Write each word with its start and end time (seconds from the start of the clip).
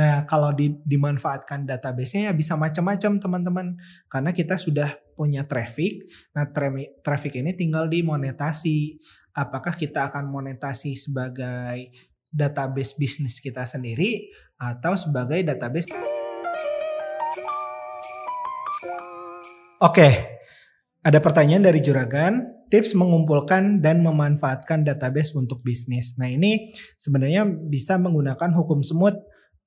Nah, 0.00 0.24
kalau 0.24 0.56
di, 0.56 0.80
dimanfaatkan 0.80 1.68
database-nya 1.68 2.32
ya 2.32 2.34
bisa 2.34 2.56
macam-macam 2.56 3.20
teman-teman. 3.20 3.66
Karena 4.08 4.32
kita 4.32 4.56
sudah 4.56 4.96
punya 5.12 5.44
traffic. 5.44 6.08
Nah, 6.32 6.48
traffic 7.04 7.36
ini 7.36 7.52
tinggal 7.52 7.84
dimonetasi. 7.84 8.96
Apakah 9.36 9.76
kita 9.76 10.08
akan 10.08 10.32
monetasi 10.32 10.96
sebagai 10.96 11.92
database 12.32 12.96
bisnis 12.96 13.44
kita 13.44 13.68
sendiri 13.68 14.32
atau 14.56 14.96
sebagai 14.96 15.44
database 15.44 15.92
Oke, 19.80 20.08
ada 21.00 21.24
pertanyaan 21.24 21.64
dari 21.64 21.80
Juragan, 21.80 22.44
tips 22.68 22.92
mengumpulkan 22.92 23.80
dan 23.80 24.04
memanfaatkan 24.04 24.84
database 24.84 25.32
untuk 25.32 25.64
bisnis. 25.64 26.20
Nah 26.20 26.28
ini 26.28 26.68
sebenarnya 27.00 27.48
bisa 27.48 27.96
menggunakan 27.96 28.52
hukum 28.52 28.84
semut 28.84 29.16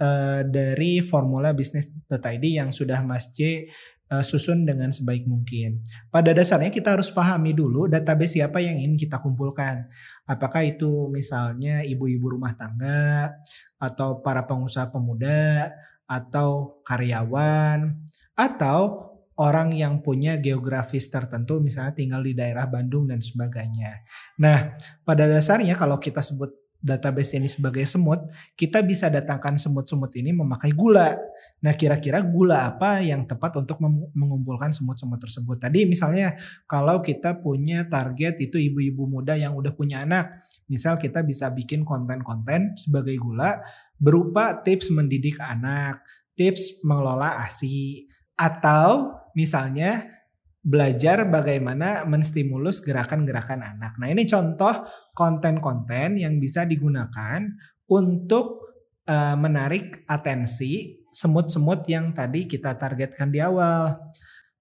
uh, 0.00 0.40
dari 0.48 1.04
formula 1.04 1.52
bisnis.id 1.52 2.44
yang 2.44 2.72
sudah 2.72 3.04
Mas 3.04 3.30
J 3.36 3.68
uh, 4.10 4.24
susun 4.24 4.66
dengan 4.66 4.90
sebaik 4.90 5.28
mungkin. 5.28 5.84
Pada 6.10 6.34
dasarnya 6.34 6.72
kita 6.72 6.98
harus 6.98 7.12
pahami 7.14 7.54
dulu 7.54 7.86
database 7.86 8.40
siapa 8.42 8.58
yang 8.58 8.80
ingin 8.80 8.98
kita 8.98 9.22
kumpulkan. 9.22 9.86
Apakah 10.26 10.66
itu 10.66 11.06
misalnya 11.12 11.86
ibu-ibu 11.86 12.34
rumah 12.34 12.56
tangga 12.58 13.30
atau 13.78 14.18
para 14.24 14.44
pengusaha 14.44 14.90
pemuda 14.90 15.70
atau 16.10 16.82
karyawan 16.82 17.94
atau 18.34 19.10
orang 19.40 19.72
yang 19.72 20.04
punya 20.04 20.36
geografis 20.36 21.08
tertentu 21.08 21.64
misalnya 21.64 21.96
tinggal 21.96 22.20
di 22.20 22.36
daerah 22.36 22.68
Bandung 22.68 23.08
dan 23.08 23.24
sebagainya. 23.24 24.04
Nah, 24.36 24.76
pada 25.00 25.24
dasarnya 25.24 25.72
kalau 25.80 25.96
kita 25.96 26.20
sebut 26.20 26.59
database 26.80 27.36
ini 27.36 27.46
sebagai 27.46 27.84
semut, 27.84 28.24
kita 28.56 28.80
bisa 28.80 29.12
datangkan 29.12 29.60
semut-semut 29.60 30.08
ini 30.16 30.32
memakai 30.32 30.72
gula. 30.72 31.12
Nah, 31.60 31.76
kira-kira 31.76 32.24
gula 32.24 32.72
apa 32.72 33.04
yang 33.04 33.28
tepat 33.28 33.60
untuk 33.60 33.78
mengumpulkan 34.16 34.72
semut-semut 34.72 35.20
tersebut? 35.20 35.60
Tadi 35.60 35.84
misalnya 35.84 36.40
kalau 36.64 37.04
kita 37.04 37.36
punya 37.38 37.84
target 37.84 38.40
itu 38.40 38.56
ibu-ibu 38.56 39.04
muda 39.04 39.36
yang 39.36 39.52
udah 39.52 39.76
punya 39.76 40.08
anak, 40.08 40.40
misal 40.72 40.96
kita 40.96 41.20
bisa 41.20 41.52
bikin 41.52 41.84
konten-konten 41.84 42.72
sebagai 42.80 43.14
gula 43.20 43.60
berupa 44.00 44.56
tips 44.64 44.88
mendidik 44.88 45.36
anak, 45.36 46.00
tips 46.32 46.80
mengelola 46.80 47.44
ASI, 47.44 48.08
atau 48.40 49.12
misalnya 49.36 50.19
belajar 50.60 51.24
bagaimana 51.24 52.04
menstimulus 52.04 52.84
gerakan-gerakan 52.84 53.64
anak. 53.64 53.96
Nah 53.96 54.08
ini 54.12 54.28
contoh 54.28 54.84
konten-konten 55.16 56.20
yang 56.20 56.36
bisa 56.36 56.68
digunakan 56.68 57.40
untuk 57.88 58.76
uh, 59.08 59.36
menarik 59.40 60.04
atensi 60.04 61.00
semut-semut 61.10 61.88
yang 61.88 62.12
tadi 62.12 62.44
kita 62.44 62.76
targetkan 62.76 63.32
di 63.32 63.40
awal. 63.40 63.96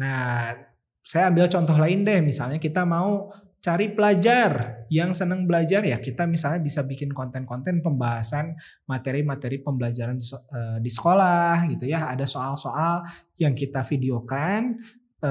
Nah 0.00 0.56
saya 1.04 1.28
ambil 1.28 1.46
contoh 1.52 1.76
lain 1.76 2.08
deh, 2.08 2.24
misalnya 2.24 2.56
kita 2.56 2.88
mau 2.88 3.28
cari 3.62 3.94
pelajar 3.94 4.82
yang 4.90 5.14
senang 5.14 5.46
belajar 5.46 5.86
ya 5.86 6.02
kita 6.02 6.26
misalnya 6.26 6.58
bisa 6.58 6.82
bikin 6.82 7.14
konten-konten 7.14 7.78
pembahasan 7.78 8.58
materi-materi 8.90 9.62
pembelajaran 9.62 10.18
di, 10.18 10.26
uh, 10.26 10.82
di 10.82 10.90
sekolah 10.90 11.70
gitu 11.70 11.86
ya 11.86 12.10
ada 12.10 12.26
soal-soal 12.26 13.06
yang 13.38 13.54
kita 13.54 13.86
videokan 13.86 14.82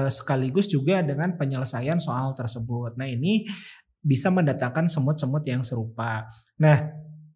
sekaligus 0.08 0.66
juga 0.72 1.04
dengan 1.04 1.36
penyelesaian 1.36 2.00
soal 2.00 2.32
tersebut 2.32 2.96
nah 2.96 3.04
ini 3.04 3.44
bisa 4.02 4.32
mendatangkan 4.32 4.88
semut-semut 4.88 5.44
yang 5.44 5.60
serupa 5.60 6.26
nah 6.56 6.90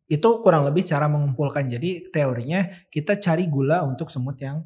itu 0.07 0.29
kurang 0.41 0.63
lebih 0.65 0.87
cara 0.87 1.11
mengumpulkan 1.11 1.67
jadi 1.67 2.09
teorinya 2.15 2.63
kita 2.89 3.19
cari 3.19 3.51
gula 3.51 3.83
untuk 3.83 4.07
semut 4.07 4.39
yang 4.39 4.63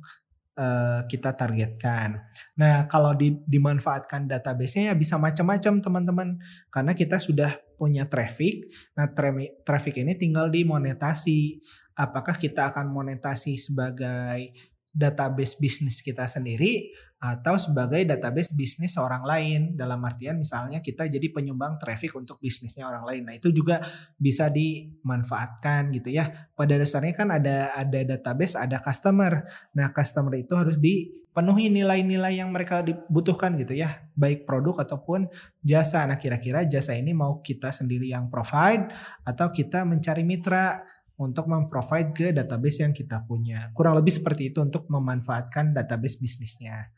uh, 0.61 1.01
kita 1.09 1.33
targetkan. 1.33 2.21
Nah, 2.61 2.85
kalau 2.85 3.17
di, 3.17 3.41
dimanfaatkan 3.49 4.29
database-nya 4.29 4.93
ya 4.93 4.95
bisa 4.95 5.17
macam-macam 5.17 5.81
teman-teman 5.81 6.29
karena 6.69 6.93
kita 6.93 7.17
sudah 7.17 7.57
punya 7.81 8.05
traffic. 8.05 8.69
Nah, 8.93 9.09
tra 9.09 9.33
traffic 9.65 10.05
ini 10.05 10.13
tinggal 10.21 10.53
dimonetasi. 10.53 11.61
Apakah 11.97 12.37
kita 12.41 12.73
akan 12.73 12.93
monetasi 12.93 13.61
sebagai 13.61 14.57
database 14.91 15.55
bisnis 15.59 16.03
kita 16.03 16.27
sendiri 16.27 16.91
atau 17.21 17.61
sebagai 17.61 18.01
database 18.09 18.57
bisnis 18.57 18.97
orang 18.97 19.21
lain 19.29 19.61
dalam 19.77 20.01
artian 20.09 20.41
misalnya 20.41 20.81
kita 20.81 21.05
jadi 21.05 21.29
penyumbang 21.29 21.77
traffic 21.77 22.17
untuk 22.17 22.41
bisnisnya 22.41 22.89
orang 22.89 23.05
lain. 23.05 23.23
Nah, 23.29 23.35
itu 23.37 23.53
juga 23.53 23.85
bisa 24.17 24.49
dimanfaatkan 24.49 25.93
gitu 25.93 26.17
ya. 26.17 26.49
Pada 26.57 26.81
dasarnya 26.81 27.13
kan 27.13 27.29
ada 27.29 27.77
ada 27.77 28.01
database, 28.17 28.57
ada 28.57 28.81
customer. 28.81 29.45
Nah, 29.77 29.93
customer 29.93 30.33
itu 30.41 30.57
harus 30.57 30.81
dipenuhi 30.81 31.69
nilai-nilai 31.69 32.41
yang 32.41 32.49
mereka 32.49 32.81
dibutuhkan 32.81 33.53
gitu 33.61 33.77
ya, 33.77 34.01
baik 34.17 34.49
produk 34.49 34.81
ataupun 34.89 35.29
jasa. 35.61 36.09
Nah, 36.09 36.17
kira-kira 36.17 36.65
jasa 36.65 36.97
ini 36.97 37.13
mau 37.13 37.45
kita 37.45 37.69
sendiri 37.69 38.09
yang 38.09 38.33
provide 38.33 38.89
atau 39.29 39.53
kita 39.53 39.85
mencari 39.85 40.25
mitra 40.25 40.81
untuk 41.21 41.45
memprovide 41.45 42.17
ke 42.17 42.27
database 42.33 42.81
yang 42.81 42.97
kita 42.97 43.29
punya. 43.29 43.69
Kurang 43.77 44.01
lebih 44.01 44.17
seperti 44.17 44.49
itu 44.49 44.65
untuk 44.65 44.89
memanfaatkan 44.89 45.77
database 45.77 46.17
bisnisnya. 46.17 46.89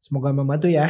Semoga 0.00 0.32
membantu 0.32 0.72
ya. 0.72 0.88